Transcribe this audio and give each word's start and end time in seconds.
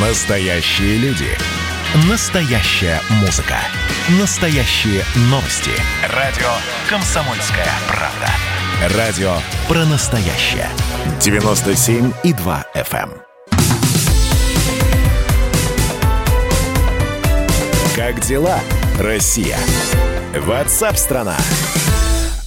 Настоящие 0.00 0.96
люди. 0.98 1.26
Настоящая 2.08 3.00
музыка. 3.20 3.56
Настоящие 4.20 5.02
новости. 5.22 5.72
Радио 6.14 6.46
«Комсомольская 6.88 7.66
правда». 7.88 8.96
Радио 8.96 9.32
про 9.66 9.84
настоящее. 9.86 10.68
97,2 11.18 12.64
FM. 12.76 13.10
эм. 13.10 13.22
Как 17.96 18.20
дела, 18.20 18.60
Россия? 19.00 19.58
Ватсап-страна! 20.32 21.36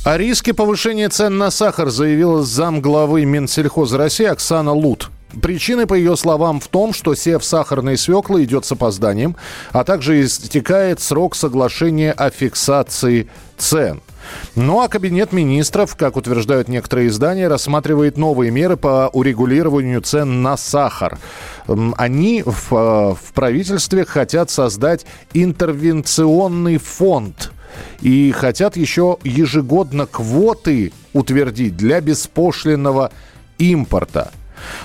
О 0.06 0.18
риске 0.18 0.54
повышения 0.54 1.10
цен 1.10 1.38
на 1.38 1.52
сахар 1.52 1.90
заявила 1.90 2.44
замглавы 2.44 3.26
Минсельхоза 3.26 3.98
России 3.98 4.26
Оксана 4.26 4.72
Лут. 4.72 5.11
Причины, 5.42 5.88
по 5.88 5.94
ее 5.94 6.18
словам, 6.18 6.60
в 6.60 6.68
том, 6.68 6.94
что 6.94 7.16
сев 7.16 7.44
сахарной 7.44 7.98
свеклы 7.98 8.44
идет 8.44 8.66
с 8.66 8.72
опозданием, 8.72 9.36
а 9.72 9.84
также 9.84 10.24
истекает 10.24 11.00
срок 11.00 11.36
соглашения 11.36 12.12
о 12.12 12.30
фиксации 12.30 13.30
цен. 13.58 14.02
Ну 14.56 14.82
а 14.82 14.88
Кабинет 14.88 15.32
министров, 15.32 15.96
как 15.96 16.18
утверждают 16.18 16.68
некоторые 16.68 17.08
издания, 17.08 17.48
рассматривает 17.48 18.18
новые 18.18 18.52
меры 18.52 18.78
по 18.78 19.10
урегулированию 19.12 20.02
цен 20.02 20.42
на 20.42 20.58
сахар. 20.58 21.18
Они 21.68 22.44
в, 22.46 22.74
э, 22.74 23.16
в 23.16 23.34
правительстве 23.34 24.06
хотят 24.06 24.50
создать 24.50 25.06
интервенционный 25.34 26.78
фонд 26.78 27.52
и 28.02 28.32
хотят 28.32 28.76
еще 28.76 29.18
ежегодно 29.24 30.06
квоты 30.06 30.92
утвердить 31.14 31.78
для 31.78 32.02
беспошлинного 32.02 33.12
импорта. 33.58 34.32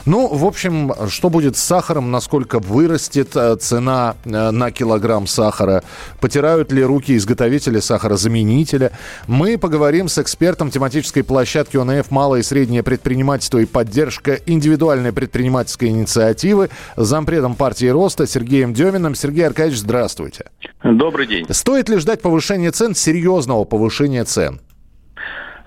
Ну, 0.05 0.29
в 0.29 0.45
общем, 0.45 0.93
что 1.09 1.31
будет 1.31 1.57
с 1.57 1.63
сахаром, 1.63 2.11
насколько 2.11 2.59
вырастет 2.59 3.37
э, 3.37 3.57
цена 3.57 4.17
э, 4.25 4.51
на 4.51 4.71
килограмм 4.71 5.27
сахара, 5.27 5.83
потирают 6.21 6.73
ли 6.73 6.83
руки 6.83 7.17
изготовители 7.17 7.81
сахарозаменителя. 7.81 8.93
Мы 9.27 9.59
поговорим 9.59 10.09
с 10.09 10.19
экспертом 10.19 10.71
тематической 10.71 11.25
площадки 11.25 11.77
ОНФ 11.77 12.11
«Малое 12.11 12.41
и 12.41 12.43
среднее 12.43 12.83
предпринимательство 12.83 13.59
и 13.59 13.67
поддержка 13.67 14.39
индивидуальной 14.47 15.13
предпринимательской 15.13 15.89
инициативы» 15.89 16.71
зампредом 16.97 17.55
партии 17.55 17.87
Роста 17.87 18.27
Сергеем 18.27 18.75
Деминым. 18.75 19.15
Сергей 19.15 19.47
Аркадьевич, 19.47 19.81
здравствуйте. 19.81 20.51
Добрый 20.83 21.27
день. 21.27 21.47
Стоит 21.51 21.89
ли 21.89 21.99
ждать 21.99 22.23
повышения 22.23 22.71
цен, 22.71 22.95
серьезного 22.95 23.65
повышения 23.65 24.25
цен? 24.25 24.61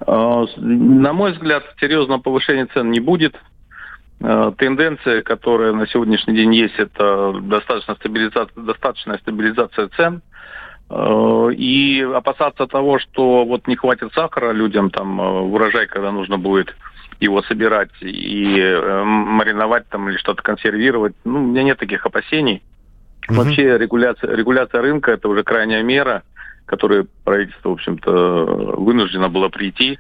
Э, 0.05 0.45
На 0.57 1.13
мой 1.13 1.33
взгляд, 1.33 1.63
серьезного 1.79 2.19
повышения 2.19 2.67
цен 2.73 2.91
не 2.91 2.99
будет. 2.99 3.35
Э, 4.21 4.51
Тенденция, 4.57 5.21
которая 5.21 5.71
на 5.71 5.87
сегодняшний 5.87 6.35
день 6.35 6.53
есть, 6.53 6.75
это 6.77 7.33
достаточно 7.41 7.95
стабилизация, 7.95 8.63
достаточная 8.63 9.17
стабилизация 9.19 9.87
цен. 9.89 10.21
Э, 10.89 11.49
И 11.53 12.01
опасаться 12.01 12.67
того, 12.67 12.99
что 12.99 13.45
вот 13.45 13.67
не 13.67 13.75
хватит 13.75 14.13
сахара 14.13 14.51
людям, 14.51 14.89
там 14.89 15.21
э, 15.21 15.23
урожай, 15.23 15.87
когда 15.87 16.11
нужно 16.11 16.37
будет 16.37 16.75
его 17.21 17.41
собирать 17.43 17.91
и 17.99 18.79
мариновать 19.03 19.89
там 19.89 20.07
или 20.07 20.15
что-то 20.15 20.41
консервировать, 20.41 21.13
ну, 21.25 21.43
у 21.43 21.47
меня 21.47 21.63
нет 21.63 21.77
таких 21.77 22.05
опасений. 22.05 22.63
Вообще 23.27 23.77
регуляция, 23.77 24.33
регуляция 24.33 24.81
рынка 24.81 25.11
это 25.11 25.27
уже 25.27 25.43
крайняя 25.43 25.83
мера, 25.83 26.23
которой 26.69 27.07
правительство, 27.23 27.69
в 27.69 27.73
общем-то, 27.73 28.11
вынуждено 28.77 29.27
было 29.27 29.49
прийти, 29.49 29.97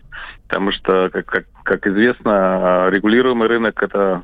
потому 0.47 0.71
что, 0.71 1.09
как, 1.09 1.25
как, 1.25 1.45
как 1.63 1.87
известно, 1.87 2.89
регулируемый 2.89 3.47
рынок 3.47 3.81
это, 3.81 4.23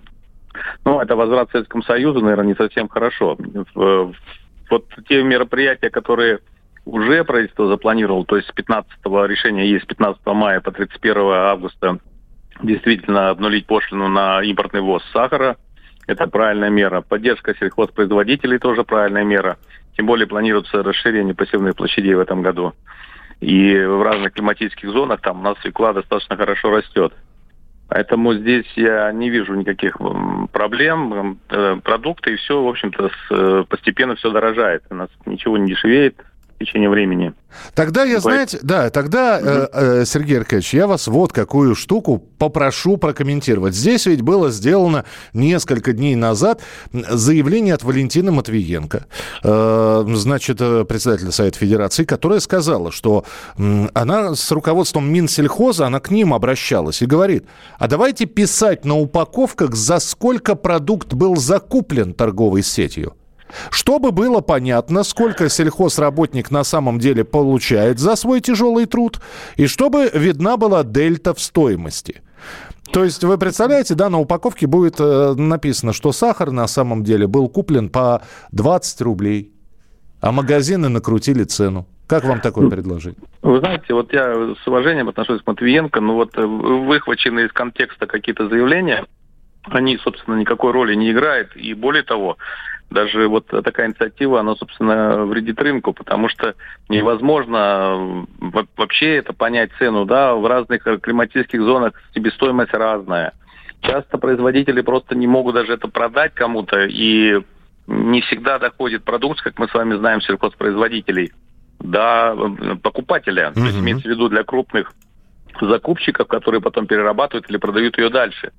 ну, 0.85 1.01
это 1.01 1.15
возврат 1.15 1.49
к 1.49 1.51
Советскому 1.53 1.83
Союзу, 1.83 2.21
наверное, 2.21 2.45
не 2.45 2.55
совсем 2.55 2.87
хорошо. 2.87 3.35
Вот 3.73 4.85
те 5.09 5.23
мероприятия, 5.23 5.89
которые 5.89 6.39
уже 6.85 7.23
правительство 7.23 7.67
запланировало, 7.67 8.25
то 8.25 8.37
есть 8.37 8.47
с 8.47 8.51
15 8.51 8.91
решения 9.27 9.67
есть 9.67 9.85
с 9.85 9.87
15 9.87 10.23
мая 10.27 10.61
по 10.61 10.71
31 10.71 11.17
августа 11.17 11.97
действительно 12.61 13.29
обнулить 13.29 13.65
пошлину 13.65 14.07
на 14.07 14.41
импортный 14.43 14.81
ввоз 14.81 15.03
сахара. 15.11 15.57
Это 16.07 16.27
правильная 16.27 16.69
мера. 16.69 17.01
Поддержка 17.01 17.55
сельхозпроизводителей 17.55 18.59
тоже 18.59 18.83
правильная 18.83 19.23
мера. 19.23 19.57
Тем 19.95 20.05
более 20.05 20.27
планируется 20.27 20.83
расширение 20.83 21.33
посевных 21.33 21.75
площадей 21.75 22.15
в 22.15 22.19
этом 22.19 22.41
году. 22.41 22.73
И 23.39 23.75
в 23.77 24.01
разных 24.01 24.33
климатических 24.33 24.89
зонах 24.89 25.21
там 25.21 25.39
у 25.39 25.43
нас 25.43 25.57
свекла 25.59 25.93
достаточно 25.93 26.35
хорошо 26.35 26.69
растет. 26.71 27.13
Поэтому 27.87 28.33
здесь 28.33 28.65
я 28.75 29.11
не 29.11 29.29
вижу 29.29 29.53
никаких 29.53 29.97
проблем. 30.51 31.39
Э, 31.49 31.77
Продукты 31.83 32.33
и 32.33 32.35
все, 32.37 32.61
в 32.61 32.67
общем-то, 32.67 33.11
э, 33.29 33.63
постепенно 33.69 34.15
все 34.15 34.31
дорожает. 34.31 34.83
У 34.89 34.95
нас 34.95 35.09
ничего 35.25 35.57
не 35.57 35.67
дешевеет 35.67 36.15
в 36.55 36.63
течение 36.63 36.89
времени. 36.89 37.33
Тогда 37.73 38.03
я, 38.03 38.19
знаете, 38.19 38.59
да, 38.61 38.89
тогда, 38.89 39.39
э, 39.41 39.67
э, 39.71 40.05
Сергей 40.05 40.39
Аркадьевич, 40.39 40.73
я 40.73 40.87
вас 40.87 41.07
вот 41.07 41.33
какую 41.33 41.75
штуку 41.75 42.17
попрошу 42.17 42.97
прокомментировать. 42.97 43.75
Здесь 43.75 44.05
ведь 44.05 44.21
было 44.21 44.51
сделано 44.51 45.05
несколько 45.33 45.91
дней 45.91 46.15
назад 46.15 46.61
заявление 46.91 47.73
от 47.73 47.83
Валентины 47.83 48.31
Матвиенко, 48.31 49.05
э, 49.43 50.05
значит, 50.07 50.57
э, 50.61 50.85
председателя 50.85 51.31
Совета 51.31 51.59
Федерации, 51.59 52.05
которая 52.05 52.39
сказала, 52.39 52.91
что 52.91 53.25
она 53.93 54.35
с 54.35 54.51
руководством 54.51 55.11
Минсельхоза, 55.11 55.87
она 55.87 55.99
к 55.99 56.11
ним 56.11 56.33
обращалась 56.33 57.01
и 57.01 57.05
говорит, 57.05 57.45
а 57.77 57.87
давайте 57.87 58.25
писать 58.25 58.85
на 58.85 58.95
упаковках, 58.97 59.75
за 59.75 59.99
сколько 59.99 60.55
продукт 60.55 61.13
был 61.13 61.35
закуплен 61.35 62.13
торговой 62.13 62.63
сетью. 62.63 63.15
Чтобы 63.69 64.11
было 64.11 64.41
понятно, 64.41 65.03
сколько 65.03 65.49
сельхозработник 65.49 66.51
на 66.51 66.63
самом 66.63 66.99
деле 66.99 67.23
получает 67.23 67.99
за 67.99 68.15
свой 68.15 68.41
тяжелый 68.41 68.85
труд, 68.85 69.19
и 69.55 69.67
чтобы 69.67 70.09
видна 70.13 70.57
была 70.57 70.83
дельта 70.83 71.33
в 71.33 71.41
стоимости. 71.41 72.21
То 72.91 73.03
есть 73.03 73.23
вы 73.23 73.37
представляете, 73.37 73.95
да, 73.95 74.09
на 74.09 74.19
упаковке 74.19 74.67
будет 74.67 74.99
э, 74.99 75.33
написано, 75.35 75.91
что 75.91 76.11
сахар 76.11 76.51
на 76.51 76.67
самом 76.67 77.03
деле 77.03 77.27
был 77.27 77.49
куплен 77.49 77.89
по 77.89 78.21
20 78.51 79.01
рублей, 79.01 79.51
а 80.21 80.31
магазины 80.31 80.87
накрутили 80.87 81.43
цену. 81.43 81.87
Как 82.07 82.23
вам 82.23 82.39
такое 82.39 82.69
предложение? 82.69 83.19
Вы 83.41 83.59
знаете, 83.59 83.93
вот 83.93 84.13
я 84.13 84.55
с 84.63 84.67
уважением 84.67 85.09
отношусь 85.09 85.41
к 85.41 85.47
Матвиенко, 85.47 85.99
но 86.01 86.15
вот 86.15 86.37
э, 86.37 86.45
выхваченные 86.45 87.47
из 87.47 87.51
контекста 87.51 88.05
какие-то 88.05 88.47
заявления, 88.47 89.05
они, 89.63 89.97
собственно, 89.97 90.35
никакой 90.35 90.71
роли 90.71 90.93
не 90.93 91.11
играют. 91.11 91.55
И 91.55 91.73
более 91.73 92.03
того, 92.03 92.37
даже 92.89 93.27
вот 93.27 93.47
такая 93.47 93.87
инициатива, 93.87 94.39
она, 94.39 94.55
собственно, 94.55 95.25
вредит 95.25 95.59
рынку, 95.59 95.93
потому 95.93 96.29
что 96.29 96.55
невозможно 96.89 98.25
во- 98.39 98.67
вообще 98.77 99.17
это 99.17 99.33
понять 99.33 99.71
цену, 99.79 100.05
да, 100.05 100.35
в 100.35 100.45
разных 100.45 100.85
э, 100.87 100.97
климатических 100.99 101.61
зонах 101.61 101.93
себестоимость 102.13 102.73
разная. 102.73 103.33
Часто 103.81 104.17
производители 104.17 104.81
просто 104.81 105.15
не 105.15 105.27
могут 105.27 105.55
даже 105.55 105.73
это 105.73 105.87
продать 105.87 106.33
кому-то, 106.33 106.85
и 106.85 107.41
не 107.87 108.21
всегда 108.21 108.59
доходит 108.59 109.03
продукт, 109.03 109.41
как 109.41 109.59
мы 109.59 109.67
с 109.67 109.73
вами 109.73 109.95
знаем, 109.95 110.21
сельхозпроизводителей, 110.21 111.33
до 111.79 112.35
э, 112.35 112.75
покупателя. 112.81 113.51
То 113.51 113.59
есть 113.65 113.77
имеется 113.83 114.07
в 114.07 114.11
виду 114.11 114.29
для 114.29 114.43
крупных 114.43 114.93
закупщиков, 115.61 116.27
которые 116.27 116.61
потом 116.61 116.87
перерабатывают 116.87 117.49
или 117.49 117.57
продают 117.57 117.97
ее 117.97 118.09
дальше. 118.09 118.51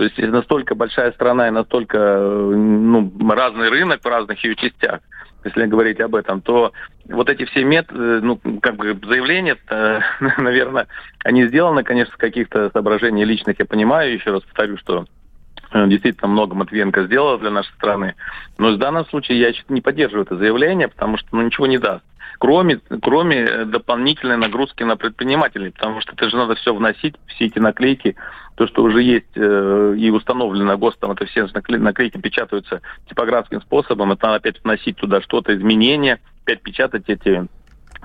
То 0.00 0.04
есть 0.04 0.16
настолько 0.16 0.74
большая 0.74 1.12
страна 1.12 1.48
и 1.48 1.50
настолько 1.50 1.98
э, 1.98 2.54
ну, 2.56 3.12
разный 3.28 3.68
рынок 3.68 4.00
в 4.02 4.08
разных 4.08 4.42
ее 4.42 4.56
частях, 4.56 5.00
если 5.44 5.66
говорить 5.66 6.00
об 6.00 6.14
этом, 6.14 6.40
то 6.40 6.72
вот 7.10 7.28
эти 7.28 7.44
все 7.44 7.64
методы, 7.64 8.22
ну, 8.22 8.40
как 8.62 8.76
бы 8.76 8.98
заявления, 9.06 9.58
наверное, 10.38 10.86
они 11.22 11.46
сделаны, 11.48 11.82
конечно, 11.82 12.14
с 12.14 12.16
каких-то 12.16 12.70
соображений 12.70 13.26
личных, 13.26 13.58
я 13.58 13.66
понимаю, 13.66 14.14
еще 14.14 14.30
раз 14.30 14.40
повторю, 14.40 14.78
что 14.78 15.04
э, 15.74 15.86
действительно 15.88 16.28
много 16.28 16.54
Матвиенко 16.54 17.04
сделала 17.04 17.38
для 17.38 17.50
нашей 17.50 17.74
страны. 17.74 18.14
Но 18.56 18.72
в 18.72 18.78
данном 18.78 19.04
случае 19.04 19.38
я 19.38 19.52
не 19.68 19.82
поддерживаю 19.82 20.24
это 20.24 20.38
заявление, 20.38 20.88
потому 20.88 21.18
что 21.18 21.28
ну, 21.32 21.42
ничего 21.42 21.66
не 21.66 21.76
даст. 21.76 22.06
Кроме, 22.40 22.80
кроме 23.02 23.36
э, 23.36 23.64
дополнительной 23.66 24.38
нагрузки 24.38 24.82
на 24.82 24.96
предпринимателей, 24.96 25.72
потому 25.72 26.00
что 26.00 26.14
это 26.14 26.30
же 26.30 26.38
надо 26.38 26.54
все 26.54 26.74
вносить, 26.74 27.14
все 27.26 27.44
эти 27.44 27.58
наклейки, 27.58 28.16
то, 28.54 28.66
что 28.66 28.82
уже 28.82 29.02
есть 29.02 29.36
э, 29.36 29.94
и 29.98 30.08
установлено 30.08 30.78
ГОСТом, 30.78 31.12
это 31.12 31.26
все 31.26 31.44
накле- 31.44 31.76
наклейки 31.76 32.16
печатаются 32.16 32.80
типографским 33.10 33.60
способом, 33.60 34.12
это 34.12 34.26
надо 34.26 34.36
опять 34.36 34.64
вносить 34.64 34.96
туда 34.96 35.20
что-то, 35.20 35.54
изменения, 35.54 36.18
опять 36.42 36.62
печатать 36.62 37.10
эти 37.10 37.46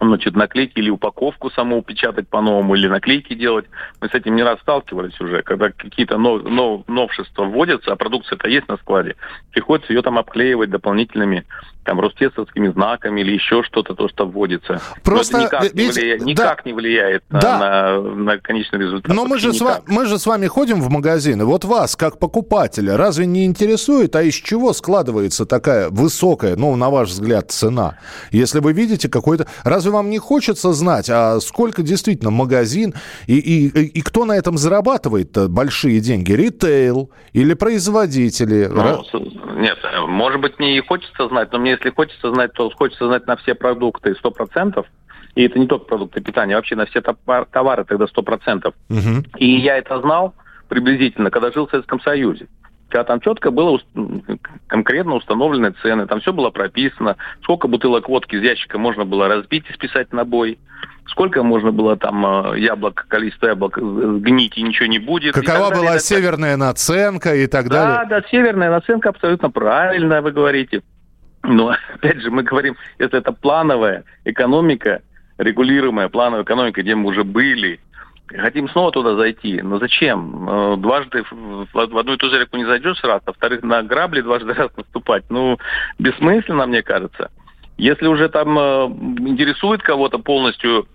значит, 0.02 0.36
наклейки 0.36 0.80
или 0.80 0.90
упаковку 0.90 1.50
саму 1.52 1.82
печатать 1.82 2.28
по-новому, 2.28 2.76
или 2.76 2.90
наклейки 2.90 3.36
делать. 3.36 3.68
Мы 4.02 4.10
с 4.10 4.14
этим 4.14 4.36
не 4.36 4.44
раз 4.44 4.60
сталкивались 4.60 5.18
уже, 5.22 5.44
когда 5.44 5.70
какие-то 5.70 6.18
нов- 6.18 6.44
нов- 6.44 6.84
новшества 6.90 7.46
вводятся, 7.46 7.94
а 7.94 7.96
продукция-то 7.96 8.50
есть 8.50 8.68
на 8.68 8.76
складе, 8.76 9.16
приходится 9.52 9.94
ее 9.94 10.02
там 10.02 10.18
обклеивать 10.18 10.72
дополнительными 10.72 11.46
там 11.86 12.00
ростестовскими 12.00 12.68
знаками 12.70 13.22
или 13.22 13.34
еще 13.34 13.64
что-то, 13.64 13.96
то, 13.96 14.10
что 14.10 14.26
вводится. 14.26 14.82
Просто 15.04 15.44
никак, 15.44 15.64
ведь, 15.64 15.76
не, 15.76 15.90
влияет, 15.90 16.20
да. 16.20 16.26
никак 16.26 16.66
не 16.66 16.74
влияет 16.74 17.24
да. 17.30 17.60
на, 17.60 18.02
на, 18.02 18.16
на 18.16 18.38
конечный 18.40 18.80
результат. 18.80 19.14
Но 19.14 19.26
мы 19.26 19.38
же, 19.38 19.54
с 19.54 19.62
вами, 19.62 19.84
мы 19.88 20.06
же 20.06 20.18
с 20.18 20.26
вами 20.26 20.48
ходим 20.48 20.82
в 20.82 20.90
магазины. 20.90 21.46
Вот 21.46 21.64
вас, 21.64 21.96
как 21.96 22.20
покупателя, 22.20 22.98
разве 22.98 23.26
не 23.26 23.46
интересует, 23.46 24.16
а 24.16 24.24
из 24.24 24.34
чего 24.34 24.74
складывается 24.74 25.46
такая 25.46 25.90
высокая, 25.90 26.56
ну, 26.56 26.76
на 26.76 26.90
ваш 26.90 27.10
взгляд, 27.10 27.52
цена? 27.52 27.98
Если 28.32 28.60
вы 28.60 28.74
видите 28.74 29.08
какой-то... 29.08 29.48
Разве 29.64 29.92
вам 29.92 30.10
не 30.10 30.18
хочется 30.18 30.74
знать, 30.74 31.10
а 31.10 31.40
сколько 31.40 31.84
действительно 31.84 32.32
магазин 32.32 32.94
и, 33.28 33.38
и, 33.38 33.68
и 33.68 34.02
кто 34.02 34.26
на 34.26 34.34
этом 34.34 34.58
зарабатывает 34.58 35.50
большие 35.50 36.00
деньги? 36.00 36.34
Ритейл 36.34 37.12
или 37.34 37.54
производители? 37.54 38.66
Ну, 38.66 39.04
нет, 39.58 39.78
может 40.08 40.42
быть, 40.42 40.60
не 40.60 40.82
хочется 40.82 41.28
знать, 41.28 41.52
но 41.52 41.60
мне 41.60 41.75
если 41.76 41.90
хочется 41.90 42.34
знать, 42.34 42.54
то 42.54 42.70
хочется 42.70 43.08
знать 43.08 43.28
на 43.28 43.36
все 43.38 43.56
продукты 43.56 44.16
100%. 44.22 44.86
И 45.36 45.44
это 45.44 45.60
не 45.60 45.68
только 45.68 45.86
продукты 45.86 46.22
питания, 46.22 46.56
а 46.56 46.58
вообще 46.58 46.76
на 46.76 46.86
все 46.86 47.02
товары 47.02 47.84
тогда 47.86 48.06
100%. 48.06 48.74
Угу. 48.90 49.26
И 49.38 49.58
я 49.58 49.78
это 49.78 50.00
знал 50.00 50.34
приблизительно, 50.70 51.30
когда 51.30 51.52
жил 51.52 51.68
в 51.68 51.72
Советском 51.72 52.00
Союзе. 52.02 52.48
Когда 52.90 53.04
там 53.04 53.20
четко 53.20 53.52
было 53.52 53.80
конкретно 54.68 55.16
установлены 55.16 55.74
цены, 55.82 56.08
там 56.08 56.22
все 56.22 56.32
было 56.32 56.52
прописано, 56.52 57.18
сколько 57.44 57.68
бутылок 57.68 58.08
водки 58.08 58.36
из 58.36 58.44
ящика 58.44 58.78
можно 58.78 59.06
было 59.06 59.28
разбить 59.28 59.66
и 59.70 59.74
списать 59.74 60.14
на 60.14 60.24
бой, 60.24 60.60
сколько 61.08 61.44
можно 61.44 61.72
было 61.72 61.98
там 61.98 62.54
э, 62.54 62.60
яблок, 62.60 63.06
количество 63.08 63.48
яблок 63.48 63.78
сгнить 63.78 64.58
и 64.58 64.64
ничего 64.64 64.88
не 64.88 65.00
будет. 65.00 65.34
Какова 65.34 65.70
была 65.72 65.84
далее. 65.84 66.00
северная 66.00 66.58
наценка 66.58 67.36
и 67.36 67.48
так 67.48 67.70
далее? 67.70 68.06
Да, 68.08 68.22
да, 68.22 68.28
северная 68.30 68.70
наценка 68.70 69.10
абсолютно 69.10 69.50
правильно, 69.50 70.22
вы 70.22 70.32
говорите. 70.32 70.82
Но, 71.48 71.76
опять 71.94 72.22
же, 72.22 72.32
мы 72.32 72.44
говорим, 72.44 72.76
если 73.00 73.20
это 73.20 73.32
плановая 73.32 74.04
экономика, 74.24 75.02
регулируемая 75.38 76.10
плановая 76.10 76.44
экономика, 76.44 76.82
где 76.82 76.96
мы 76.96 77.10
уже 77.10 77.24
были, 77.24 77.80
хотим 78.28 78.70
снова 78.70 78.92
туда 78.92 79.16
зайти. 79.16 79.62
Но 79.62 79.80
зачем? 79.80 80.50
Э, 80.50 80.78
дважды 80.78 81.24
в 81.30 81.98
одну 81.98 82.14
и 82.14 82.18
ту 82.18 82.30
же 82.30 82.40
реку 82.40 82.58
не 82.58 82.66
зайдешь 82.66 83.04
раз, 83.04 83.22
а 83.26 83.32
во-вторых, 83.32 83.64
на 83.64 83.84
грабли 83.84 84.22
дважды 84.22 84.54
раз 84.54 84.72
наступать. 84.76 85.26
Ну, 85.30 85.58
бессмысленно, 86.00 86.66
мне 86.66 86.82
кажется. 86.82 87.30
Если 87.78 88.08
уже 88.08 88.30
там 88.30 88.58
э, 88.58 88.86
интересует 89.30 89.82
кого-то 89.82 90.18
полностью 90.20 90.88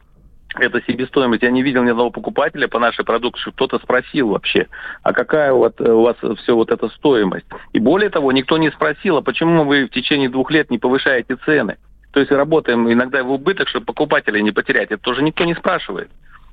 эта 0.58 0.82
себестоимость. 0.82 1.42
Я 1.42 1.50
не 1.50 1.62
видел 1.62 1.84
ни 1.84 1.90
одного 1.90 2.10
покупателя 2.10 2.68
по 2.68 2.78
нашей 2.78 3.04
продукции, 3.04 3.50
кто-то 3.50 3.78
спросил 3.78 4.28
вообще, 4.28 4.66
а 5.02 5.12
какая 5.12 5.52
вот 5.52 5.80
у 5.80 6.02
вас 6.02 6.16
все 6.42 6.54
вот 6.54 6.70
эта 6.70 6.88
стоимость. 6.88 7.46
И 7.72 7.78
более 7.78 8.10
того, 8.10 8.32
никто 8.32 8.58
не 8.58 8.70
спросил, 8.70 9.18
а 9.18 9.22
почему 9.22 9.64
вы 9.64 9.86
в 9.86 9.90
течение 9.90 10.28
двух 10.28 10.50
лет 10.50 10.70
не 10.70 10.78
повышаете 10.78 11.36
цены. 11.44 11.76
То 12.12 12.20
есть 12.20 12.32
работаем 12.32 12.92
иногда 12.92 13.22
в 13.22 13.30
убыток, 13.30 13.68
чтобы 13.68 13.86
покупателей 13.86 14.42
не 14.42 14.50
потерять. 14.50 14.90
Это 14.90 15.02
тоже 15.02 15.22
никто 15.22 15.44
не 15.44 15.54
спрашивает. 15.54 16.10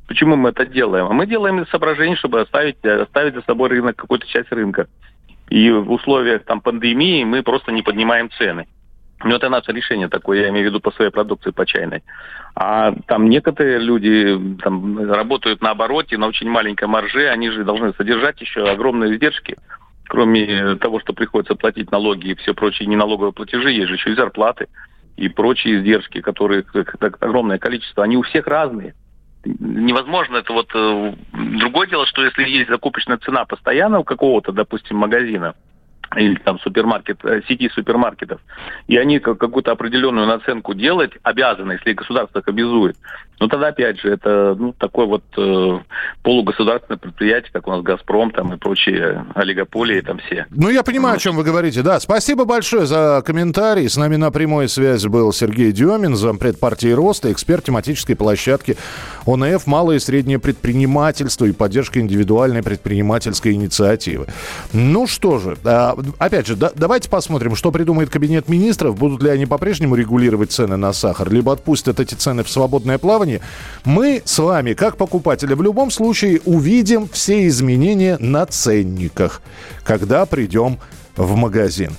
Почему 0.07 0.35
мы 0.35 0.49
это 0.49 0.65
делаем? 0.65 1.07
А 1.07 1.13
мы 1.13 1.25
делаем 1.25 1.61
из 1.61 1.69
соображений, 1.69 2.15
чтобы 2.15 2.41
оставить, 2.41 2.83
оставить 2.85 3.33
за 3.33 3.41
собой 3.41 3.69
рынок, 3.69 3.95
какую-то 3.95 4.27
часть 4.27 4.51
рынка. 4.51 4.87
И 5.49 5.71
в 5.71 5.91
условиях 5.91 6.43
там, 6.43 6.61
пандемии 6.61 7.23
мы 7.23 7.41
просто 7.41 7.71
не 7.71 7.81
поднимаем 7.81 8.29
цены. 8.31 8.67
Ну, 9.23 9.35
это 9.35 9.49
наше 9.49 9.71
решение 9.71 10.09
такое, 10.09 10.41
я 10.41 10.49
имею 10.49 10.67
в 10.67 10.69
виду 10.69 10.79
по 10.79 10.91
своей 10.91 11.09
продукции, 11.09 11.49
по 11.49 11.65
чайной. 11.65 12.03
А 12.55 12.93
там 13.07 13.29
некоторые 13.29 13.79
люди 13.79 14.57
там, 14.61 15.11
работают 15.11 15.61
на 15.61 15.71
обороте, 15.71 16.17
на 16.17 16.27
очень 16.27 16.49
маленькой 16.49 16.87
марже, 16.87 17.27
они 17.27 17.49
же 17.49 17.63
должны 17.63 17.93
содержать 17.93 18.39
еще 18.41 18.69
огромные 18.69 19.15
издержки. 19.15 19.57
Кроме 20.07 20.75
того, 20.75 20.99
что 20.99 21.13
приходится 21.13 21.55
платить 21.55 21.91
налоги 21.91 22.29
и 22.29 22.35
все 22.35 22.53
прочие 22.53 22.87
неналоговые 22.87 23.33
платежи, 23.33 23.71
есть 23.71 23.87
же 23.87 23.95
еще 23.95 24.11
и 24.11 24.15
зарплаты 24.15 24.67
и 25.17 25.29
прочие 25.29 25.79
издержки, 25.79 26.21
которые 26.21 26.63
огромное 27.19 27.57
количество, 27.57 28.03
они 28.03 28.17
у 28.17 28.21
всех 28.21 28.47
разные. 28.47 28.93
Невозможно 29.43 30.37
это 30.37 30.53
вот... 30.53 30.69
Э, 30.73 31.13
другое 31.33 31.87
дело, 31.87 32.05
что 32.05 32.23
если 32.23 32.43
есть 32.43 32.69
закупочная 32.69 33.17
цена 33.17 33.45
постоянно 33.45 33.99
у 33.99 34.03
какого-то, 34.03 34.51
допустим, 34.51 34.97
магазина, 34.97 35.55
или 36.15 36.35
там 36.35 36.59
супермаркет, 36.59 37.23
э, 37.23 37.41
сети 37.47 37.69
супермаркетов, 37.69 38.41
и 38.87 38.97
они 38.97 39.19
какую-то 39.19 39.71
определенную 39.71 40.27
наценку 40.27 40.73
делать 40.73 41.11
обязаны, 41.23 41.73
если 41.73 41.93
государство 41.93 42.39
их 42.39 42.47
обязует. 42.47 42.97
Но 43.39 43.47
тогда, 43.47 43.67
опять 43.67 43.99
же, 43.99 44.09
это 44.09 44.55
ну, 44.57 44.73
такое 44.73 45.05
вот 45.05 45.23
э, 45.37 45.79
полугосударственное 46.23 46.97
предприятие, 46.97 47.51
как 47.53 47.67
у 47.67 47.71
нас 47.71 47.83
«Газпром» 47.83 48.31
там 48.31 48.53
и 48.53 48.57
прочие 48.57 49.25
олигополии 49.35 50.01
там 50.01 50.19
все. 50.19 50.47
Ну, 50.49 50.69
я 50.69 50.83
понимаю, 50.83 51.15
о 51.15 51.19
чем 51.19 51.35
вы 51.35 51.43
говорите. 51.43 51.83
Да, 51.83 51.99
спасибо 51.99 52.45
большое 52.45 52.85
за 52.85 53.21
комментарий. 53.25 53.87
С 53.89 53.97
нами 53.97 54.15
на 54.15 54.31
прямой 54.31 54.67
связи 54.67 55.07
был 55.07 55.31
Сергей 55.33 55.71
Демин, 55.71 56.15
зампред 56.15 56.59
партии 56.59 56.91
«Роста», 56.91 57.31
эксперт 57.31 57.65
тематической 57.65 58.15
площадки 58.15 58.75
ОНФ 59.25 59.67
«Малое 59.67 59.97
и 59.97 59.99
среднее 59.99 60.39
предпринимательство» 60.39 61.45
и 61.45 61.51
поддержка 61.51 61.99
индивидуальной 61.99 62.63
предпринимательской 62.63 63.53
инициативы. 63.53 64.27
Ну 64.73 65.05
что 65.05 65.37
же, 65.37 65.57
а, 65.63 65.95
опять 66.17 66.47
же, 66.47 66.55
да, 66.55 66.71
давайте 66.73 67.09
посмотрим, 67.09 67.55
что 67.55 67.71
придумает 67.71 68.09
Кабинет 68.09 68.49
министров. 68.49 68.97
Будут 68.97 69.21
ли 69.21 69.29
они 69.29 69.45
по-прежнему 69.45 69.95
регулировать 69.95 70.51
цены 70.51 70.77
на 70.77 70.93
сахар, 70.93 71.31
либо 71.31 71.53
отпустят 71.53 71.99
эти 71.99 72.15
цены 72.15 72.43
в 72.43 72.49
свободное 72.49 72.97
плавание, 72.97 73.26
плавании, 73.27 73.41
мы 73.85 74.21
с 74.25 74.39
вами, 74.39 74.73
как 74.73 74.97
покупатели, 74.97 75.53
в 75.53 75.61
любом 75.61 75.91
случае 75.91 76.41
увидим 76.45 77.07
все 77.11 77.47
изменения 77.47 78.17
на 78.19 78.45
ценниках, 78.45 79.41
когда 79.83 80.25
придем 80.25 80.79
в 81.15 81.35
магазин. 81.35 81.91